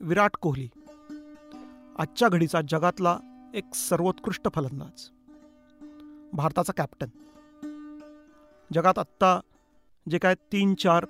विराट 0.00 0.36
कोहली. 0.36 0.68
आजच्या 1.98 2.28
घडीचा 2.28 2.60
जगातला 2.68 3.16
एक 3.54 3.74
सर्वोत्कृष्ट 3.74 4.48
फलंदाज. 4.54 5.08
भारताचा 6.32 6.72
कॅप्टन 6.76 7.08
जगात 8.70 8.98
आत्ता 8.98 9.38
जे 10.06 10.18
काय 10.18 10.34
तीन 10.52 10.74
चार 10.74 11.04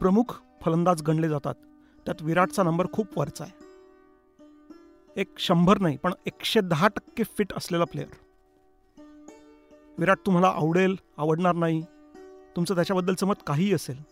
प्रमुख 0.00 0.34
फलंदाज 0.62 1.02
गणले 1.02 1.28
जातात 1.28 1.54
त्यात 2.06 2.22
विराटचा 2.22 2.62
नंबर 2.62 2.86
खूप 2.92 3.18
वरचा 3.18 3.44
आहे. 3.44 3.60
एक 5.16 5.38
शंभर 5.38 5.78
नाही 5.78 5.96
पण 5.96 6.12
एकशे 6.26 6.60
दहा 6.60 6.88
टक्के 6.88 7.24
फिट 7.38 7.52
असलेला 7.52 7.84
प्लेअर 7.84 8.16
विराट 9.98 10.26
तुम्हाला 10.26 10.48
आवडेल 10.48 10.96
आवडणार 11.16 11.54
नाही 11.54 11.82
तुमचं 12.56 12.74
त्याच्याबद्दलचं 12.74 13.26
मत 13.26 13.42
काहीही 13.46 13.72
असेल. 13.74 14.02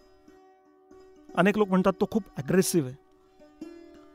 अनेक 1.35 1.59
लोक 1.59 1.69
म्हणतात 1.69 1.93
तो 2.01 2.07
खूप 2.11 2.23
ॲग्रेसिव्ह 2.39 2.89
आहे. 2.89 3.10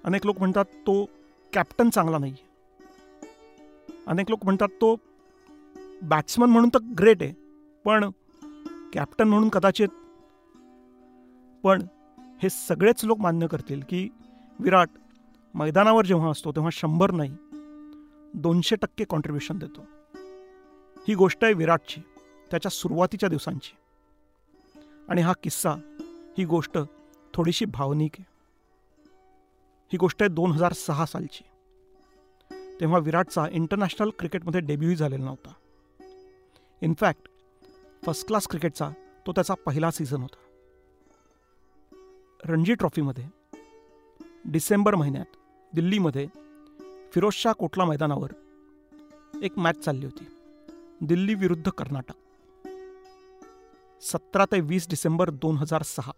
अनेक 0.06 0.26
लोक 0.26 0.40
म्हणतात 0.40 0.66
तो 0.66 1.10
कॅप्टन 1.54 1.90
चांगला 1.90 2.18
नाही 2.18 2.36
अनेक 4.08 4.30
लोक 4.30 4.46
म्हणतात 4.46 4.68
तो 4.68 4.96
बॅट्समन 6.02 6.50
म्हणून 6.50 6.70
तर 6.74 6.80
ग्रेट 7.00 7.24
आहे 7.24 7.34
पण 7.86 8.10
कॅप्टन 8.94 9.28
म्हणून 9.28 9.50
कदाचित 9.50 9.88
पण 11.64 11.82
हे 12.44 12.50
सगळेच 12.50 13.06
लोक 13.06 13.20
मान्य 13.20 13.48
करतील 13.48 13.82
की 13.90 14.10
विराट 14.60 14.90
मैदानावर 15.54 16.06
जेव्हा 16.06 16.30
असतो 16.30 16.52
तेव्हा 16.52 16.70
शंभर 16.74 17.12
नाही 17.12 17.36
दोनशे 18.34 18.76
टक्के 18.76 19.04
कॉन्ट्रीब्युशन 19.04 19.58
देतो. 19.58 19.86
ही 21.08 21.16
गोष्ट 21.16 21.44
आहे 21.44 21.54
विराटची 21.54 22.02
त्याच्या 22.52 22.72
सुरुवातीच्या 22.72 23.30
दिवसांची. 23.30 23.76
आणि 25.10 25.22
हा 25.22 25.34
किस्सा 25.44 25.72
ही 26.38 26.46
गोष्ट 26.46 26.78
थोडीशी 27.34 27.66
भावनिक 27.66 28.12
आहे. 28.20 28.35
ही 29.92 29.98
गोष्ट 29.98 30.22
आहे 30.22 30.30
दोन 30.30 30.52
हजार 30.52 30.74
सहा 30.74 31.06
सालची. 31.06 31.44
तेव्हा 32.80 33.00
विराटचा 33.00 33.46
इंटरनॅशनल 33.52 34.10
क्रिकेटमध्ये 34.10 34.62
डेब्यूही 34.62 34.96
झालेला 34.96 35.26
नव्हता. 35.26 35.54
इनफॅक्ट 36.82 37.30
फर्स्ट 38.06 38.28
क्लास 38.28 38.48
क्रिकेटचा 38.48 38.90
तो 39.28 39.32
त्याचा 39.32 39.54
पहिला 39.54 39.92
सीझन 39.92 40.22
होता. 40.22 40.42
रणजी 42.46 42.74
ट्रॉफीमध्ये 42.74 43.26
डिसेंबर 44.46 44.96
महिन्यात 44.96 45.26
दिल्लीमध्ये 45.74 46.28
फिरोजशाह 47.14 47.54
कोटला 47.54 47.86
मैदानावर 47.86 48.32
एक 49.42 49.58
मॅच 49.58 49.80
चालली 49.80 50.06
होती. 50.06 50.28
दिल्ली 51.02 51.34
विरुद्ध 51.34 51.70
कर्नाटक. 51.70 52.14
सतरा 54.02 54.46
ते 54.46 54.60
वीस 54.60 54.90
डिसेंबर 54.90 55.30
दोन 55.30 55.58
हजार 55.58 55.82
सहा. 55.82 56.12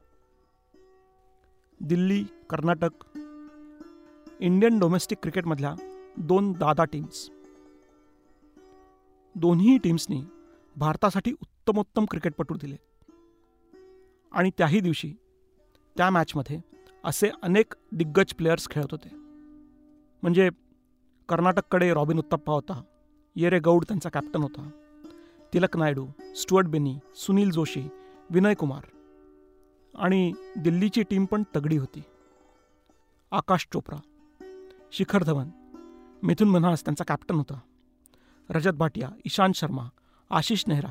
दिल्ली 1.79 2.23
कर्नाटक 2.49 3.16
इंडियन 4.39 4.79
डोमेस्टिक 4.79 5.17
क्रिकेटमधल्या 5.21 5.73
दोन 6.17 6.51
दादा 6.51 6.83
टीम्स 6.83 7.29
दोन्ही 9.35 9.77
टीम्सनी 9.77 10.21
भारतासाठी 10.75 11.31
उत्तमोत्तम 11.31 12.05
क्रिकेटपटू 12.05 12.55
दिले. 12.55 12.75
आणि 14.31 14.51
त्याही 14.57 14.79
दिवशी 14.79 15.13
त्या 15.97 16.09
मॅचमध्ये 16.09 16.59
असे 17.03 17.29
अनेक 17.41 17.73
दिग्गज 17.91 18.33
प्लेयर्स 18.33 18.69
खेळत 18.69 18.91
होते. 18.91 19.09
म्हणजे 20.23 20.49
कर्नाटककडे 21.29 21.93
रॉबिन 21.93 22.17
उत्तप्पा 22.17 22.53
होता 22.53 22.81
येरे 23.35 23.59
गौड 23.59 23.83
त्यांचा 23.83 24.09
कॅप्टन 24.09 24.41
होता 24.41 24.69
तिलक 25.53 25.77
नायडू 25.77 26.07
स्टुअर्ट 26.35 26.67
बेनी 26.67 26.97
सुनील 27.15 27.51
जोशी 27.51 27.87
विनय 28.29 28.53
कुमार 28.53 28.83
आणि 29.95 30.31
दिल्लीची 30.57 31.03
टीम 31.03 31.25
पण 31.25 31.43
तगडी 31.55 31.77
होती. 31.77 32.03
आकाश 33.31 33.67
चोप्रा. 33.73 33.97
शिखर 34.91 35.23
धवन. 35.23 35.49
मिथुन 36.23 36.49
मन्हास 36.49 36.85
त्यांचा 36.85 37.03
कॅप्टन 37.03 37.35
होता. 37.35 37.59
रजत 38.49 38.69
भाटिया 38.69 39.09
इशांत 39.25 39.53
शर्मा 39.53 39.83
आशिष 40.29 40.63
नेहरा 40.67 40.89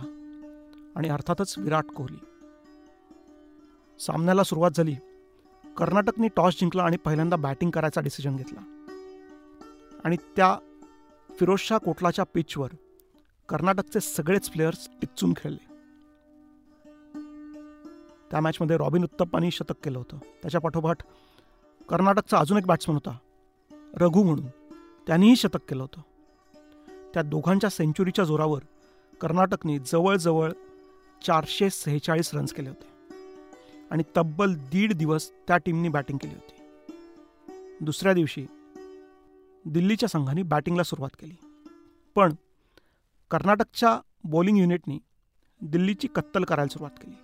आणि 0.97 1.09
अर्थातच 1.09 1.55
विराट 1.59 1.87
कोहली. 1.87 2.19
सामन्याला 4.01 4.43
सुरुवात 4.43 4.71
झाली. 4.71 4.95
कर्नाटकने 5.77 6.29
टॉस 6.29 6.61
जिंकला 6.61 6.83
आणि 6.83 6.97
पहिल्यांदा 6.97 7.37
बॅटिंग 7.37 7.71
करायचा 7.71 8.01
डिसिजन 8.01 8.37
घेतला. 8.37 8.61
आणि 10.05 10.17
त्या 10.37 10.59
फिरोजशाह 11.41 11.79
कोटलाच्या 11.79 12.25
पिचवर 12.35 12.69
कर्नाटकचे 13.49 14.01
सगळेच 14.01 14.49
प्लेयर्स 14.49 14.89
टिच्चून 15.01 15.33
खेळले. 15.37 15.67
त्या 18.31 18.41
मॅचमध्ये 18.41 18.77
रॉबिन 18.77 19.03
उत्तप्पानी 19.03 19.51
शतक 19.51 19.85
केलं 19.85 19.99
होतं. 19.99 20.19
त्याच्या 20.19 20.61
पाठोपाठ 20.61 20.97
कर्नाटकचा 21.89 22.39
अजून 22.39 22.59
एक 22.59 22.67
बॅट्समन 22.67 22.95
होता 22.95 23.19
रघु 23.95 24.23
म्हणून. 24.23 24.47
त्यांनीही 25.07 25.37
शतक 25.37 25.71
केलं 25.71 25.83
होतं. 25.83 26.01
त्या 27.15 27.23
दोघांच्या 27.23 27.71
सेंचुरीच्या 27.71 28.25
जोरावर 28.25 28.61
कर्नाटकने 29.21 29.79
जवळजवळ 29.79 30.53
चारशे 31.27 31.71
सेहेचाळीस 31.71 32.35
रन्स 32.35 32.53
केले 32.53 32.69
होते. 32.69 32.87
आणि 33.91 34.03
तब्बल 34.17 34.55
दीड 34.55 34.93
दिवस 34.93 35.31
त्या 35.31 35.57
टीमनी 35.57 35.89
बॅटिंग 35.89 36.19
केली 36.19 36.35
होती. 36.35 36.53
दुसऱ्या 37.81 38.13
दिवशी 38.13 38.47
दिल्लीच्या 39.65 40.09
संघाने 40.09 40.43
बॅटिंगला 40.43 40.83
सुरुवात 40.83 41.17
केली. 41.21 41.35
पण 42.15 42.35
कर्नाटकच्या 43.31 44.01
बॉलिंग 44.25 44.59
युनिटनी 44.59 44.99
दिल्लीची 45.63 46.09
कत्तल 46.09 46.45
करायला 46.45 46.73
सुरुवात 46.73 46.91
केली. 46.91 47.15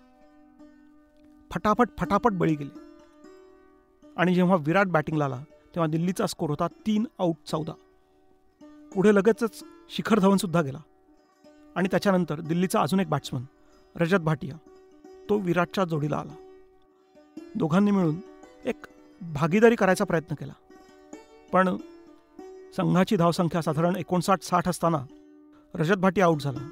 फटाफट 1.50 1.88
फटाफट 1.98 2.32
बळी 2.32 2.54
गेले. 2.54 2.82
आणि 4.16 4.34
जेव्हा 4.34 4.56
विराट 4.56 4.86
बॅटिंगला 4.86 5.24
आला 5.24 5.44
तेव्हा 5.74 5.86
दिल्लीचा 5.86 6.26
स्कोर 6.26 6.50
होता 6.50 6.66
तीन 6.66 7.06
आऊट 7.18 7.36
चौदा. 7.46 7.72
पुढे 8.94 9.14
लगेचच 9.14 9.64
शिखर 9.90 10.18
धवनसुद्धा 10.18 10.62
गेला. 10.62 10.78
आणि 11.76 11.88
त्याच्यानंतर 11.90 12.40
दिल्लीचा 12.40 12.80
अजून 12.80 13.00
एक 13.00 13.08
बॅट्समन 13.08 13.42
रजत 13.96 14.16
भाटिया 14.16 14.56
तो 15.28 15.38
विराटच्या 15.38 15.84
जोडीला 15.84 16.16
आला. 16.16 16.34
दोघांनी 17.54 17.90
मिळून 17.90 18.14
एक 18.64 18.86
भागीदारी 19.20 19.76
करायचा 19.76 20.04
प्रयत्न 20.04 20.34
केला. 20.34 20.52
पण 21.52 21.76
संघाची 22.76 23.16
धावसंख्या 23.16 23.62
साधारण 23.62 23.96
एकोणसाठ 23.96 24.42
साठ 24.42 24.68
असताना 24.68 25.06
रजत 25.74 25.94
भाटिया 25.94 26.26
आऊट 26.26 26.40
झाला. 26.40 26.68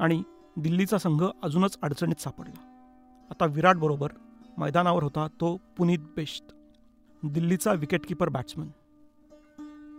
आणि 0.00 0.22
दिल्लीचा 0.56 0.98
संघ 0.98 1.24
अजूनच 1.42 1.78
अडचणीत 1.82 2.20
सापडला. 2.20 2.68
आता 3.30 3.46
विराट 3.46 3.76
बरोबर 3.76 4.08
मैदानावर 4.58 5.02
होता 5.02 5.26
तो 5.26 5.56
पुनीत 5.76 5.98
बेस्ट 5.98 6.44
दिल्लीचा 7.24 7.72
विकेटकीपर 7.72 8.28
बॅट्समन 8.28 8.68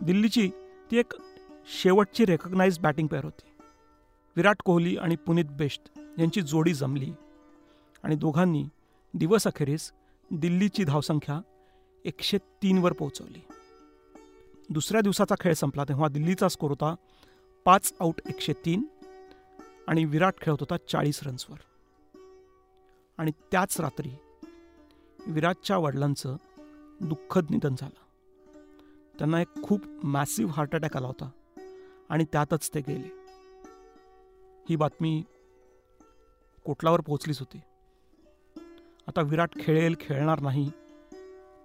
दिल्लीची 0.02 0.50
ती 0.90 0.98
एक 0.98 1.12
शेवटची 1.82 2.24
रेकग्नाइज 2.24 2.78
बॅटिंग 2.78 3.08
पेअर 3.08 3.24
होती. 3.24 3.48
विराट 4.36 4.62
कोहली 4.64 4.96
आणि 4.96 5.16
पुनीत 5.16 5.44
बेस्ट 5.44 5.82
यांची 5.98 6.42
जोडी 6.42 6.74
जमली. 6.74 7.12
आणि 8.02 8.16
दोघांनी 8.16 8.64
दिवस 9.14 9.46
अखेरीस 9.46 9.92
दिल्लीची 10.30 10.84
धावसंख्या 10.84 11.40
एकशे 12.04 12.38
तीनवर 12.38 12.92
पोहोचवली. 12.92 13.40
दुसऱ्या 14.70 15.00
दिवसाचा 15.00 15.34
खेळ 15.40 15.54
संपला 15.54 15.84
तेव्हा 15.84 16.08
दिल्लीचा 16.08 16.48
स्कोर 16.48 16.70
होता 16.70 16.94
पाच 17.64 17.92
आऊट 18.00 18.20
एकशे 18.28 18.52
तीन 18.52 18.82
आणि 19.88 20.04
विराट 20.04 20.34
खेळत 20.42 20.56
होता 20.60 20.76
चाळीस 20.88 21.20
रन्सवर 21.22 21.56
आणि 23.18 23.30
त्याच 23.30 23.80
रात्री 23.80 24.10
विराटच्या 25.26 25.78
वडिलांचं 25.78 26.36
दुःखद 27.00 27.46
निधन 27.50 27.74
झालं. 27.78 28.04
त्यांना 29.18 29.40
एक 29.40 29.62
खूप 29.62 29.80
मॅसिव्ह 29.86 30.52
हार्ट 30.52 30.74
अटॅक 30.74 30.96
आला 30.96 31.06
होता. 31.06 31.30
आणि 32.08 32.24
त्यातच 32.24 32.70
ते 32.74 32.80
गेले. 32.80 33.10
ही 34.68 34.76
बातमी 34.76 35.24
कोटलावर 36.64 37.00
पोचलीच 37.00 37.38
होती. 37.38 37.60
आता 39.06 39.20
विराट 39.20 39.50
खेळेल 39.60 39.94
खेळणार 40.00 40.40
नाही 40.40 40.70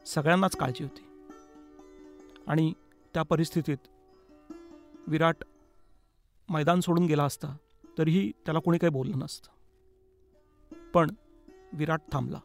सगळ्यांनाच 0.06 0.56
काळजी 0.56 0.84
होती. 0.84 1.28
आणि 2.48 2.74
त्या 3.14 3.24
परिस्थितीत 3.24 3.78
विराट 5.08 5.36
मैदान 6.50 6.80
सोडून 6.80 7.06
गेला 7.06 7.24
असता 7.24 7.58
तरीही 7.98 8.32
त्याला 8.46 8.60
कोणी 8.60 8.78
काही 8.78 8.92
बोललं 8.92 9.20
नसतं. 9.20 9.50
पण 10.94 11.10
विराट 11.74 12.02
थांबला. 12.12 12.40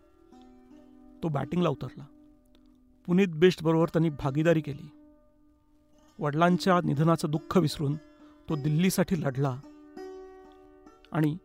तो 1.22 1.28
बॅटिंगला 1.28 1.68
उतरला. 1.68 2.13
पुनीत 3.06 3.28
बेस्टबरोबर 3.28 3.88
त्यांनी 3.88 4.08
भागीदारी 4.10 4.60
केली. 4.60 4.88
वडिलांच्या 6.18 6.80
निधनाचं 6.84 7.30
दुःख 7.30 7.56
विसरून 7.58 7.94
तो 8.48 8.54
दिल्लीसाठी 8.54 9.20
लढला 9.20 9.56
आणि 11.12 11.36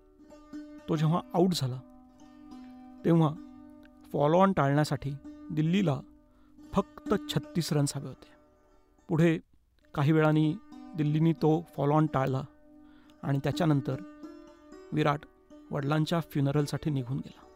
तो 0.90 0.96
जेव्हा 0.96 1.22
आऊट 1.34 1.54
झाला 1.54 1.80
तेव्हा 3.06 3.30
फॉलो 4.14 4.38
ऑन 4.38 4.54
टाळण्यासाठी 4.54 5.12
दिल्लीला 5.52 6.00
फक्त 6.74 7.14
छत्तीस 7.30 7.74
रन्स 7.74 7.96
हवे 7.98 8.08
होते 8.08 8.32
पुढे 9.10 9.38
काही 9.94 10.12
वेळाने 10.12 10.52
दिल्लीने 10.98 11.34
तो 11.34 11.66
फॉलो 11.76 11.94
ऑन 11.94 12.06
टाळला 12.06 12.44
आणि 13.24 13.40
त्याच्यानंतर 13.44 14.02
विराट 14.94 15.26
वडिलांच्या 15.72 16.20
फ्युनरलसाठी 16.20 16.90
निघून 16.90 17.18
गेला. 17.18 17.49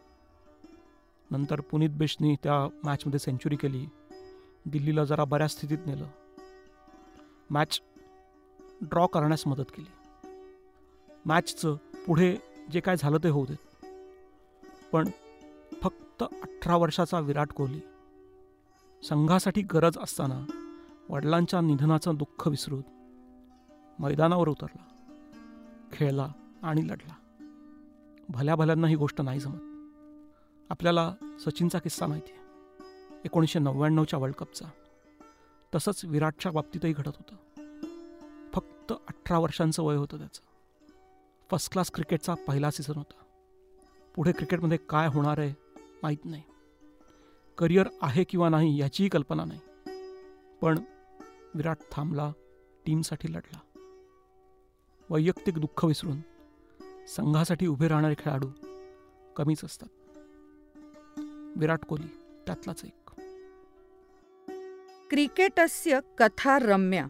नंतर 1.30 1.60
पुनीत 1.60 1.90
बेशनी 1.90 2.36
त्या 2.42 2.78
मॅचमध्ये 2.84 3.18
सेंचुरी 3.18 3.56
केली. 3.56 3.86
दिल्लीला 4.66 5.04
जरा 5.04 5.24
बऱ्याच 5.24 5.50
स्थितीत 5.50 5.78
नेलं. 5.86 6.06
मॅच 7.50 7.80
ड्रॉ 8.80 9.06
करण्यास 9.06 9.46
मदत 9.46 9.64
केली. 9.76 9.92
मॅचचं 11.26 11.74
पुढे 12.06 12.36
जे 12.72 12.80
काय 12.80 12.96
झालं 12.96 13.18
ते 13.18 13.28
होऊ 13.28 13.46
देत. 13.46 13.86
पण 14.92 15.08
फक्त 15.82 16.22
अठरा 16.22 16.76
वर्षाचा 16.76 17.20
विराट 17.20 17.52
कोहली. 17.52 17.80
संघासाठी 19.08 19.62
गरज 19.62 19.98
असताना 19.98 20.46
वडिलांच्या 21.08 21.60
निधनाचं 21.60 22.14
दुःख 22.14 22.48
विसरून 22.48 22.82
मैदानावर 23.98 24.48
उतरला. 24.48 24.84
खेळला 25.92 26.28
आणि 26.62 26.88
लढला. 26.88 27.14
भल्या 28.28 28.54
भल्यांना 28.54 28.88
ही 28.88 28.96
गोष्ट 28.96 29.20
नाही 29.20 29.40
जमत. 29.40 29.73
आपल्याला 30.70 31.14
सचिनचा 31.40 31.78
किस्सा 31.78 32.06
माहिती 32.06 32.32
आहे. 32.32 32.40
एकोणीसशे 33.24 33.58
नव्याण्णवच्या 33.58 34.18
वर्ल्ड 34.18 34.36
कपचा 34.36 34.64
तसंच 35.74 36.04
विराटच्या 36.04 36.52
बाबतीतही 36.52 36.92
घडत 36.92 37.08
होतं. 37.08 37.36
फक्त 38.52 38.92
अठरा 39.08 39.38
वर्षांचं 39.38 39.82
वय 39.82 39.96
होतं 39.96 40.18
त्याचं. 40.18 40.40
फर्स्ट 41.50 41.72
क्लास 41.72 41.90
क्रिकेटचा 41.90 42.34
पहिला 42.34 42.70
सीझन 42.70 42.94
होता. 42.94 43.24
पुढे 44.14 44.32
क्रिकेटमध्ये 44.32 44.78
काय 44.78 45.08
होणार 45.08 45.38
आहे 45.38 45.54
माहीत 46.02 46.24
नाही. 46.24 46.42
करिअर 47.58 47.88
आहे 48.02 48.24
किंवा 48.24 48.48
नाही 48.48 48.80
याचीही 48.80 49.08
कल्पना 49.08 49.44
नाही. 49.44 49.60
पण 50.62 50.78
विराट 51.54 51.78
थांबला 51.92 52.32
टीमसाठी 52.86 53.32
लढला. 53.32 53.58
वैयक्तिक 55.10 55.58
दुःख 55.58 55.84
विसरून 55.84 56.20
संघासाठी 57.08 57.66
उभे 57.66 57.88
राहणारे 57.88 58.14
खेळाडू 58.18 58.48
कमीच 59.36 59.64
असतात. 59.64 59.88
विराट 61.56 61.84
कोहली 61.84 62.06
त्यातलाच 62.46 62.84
एक. 62.84 63.10
क्रिकेटस्य 65.10 66.00
कथा 66.18 66.58
रम्या 66.58 67.08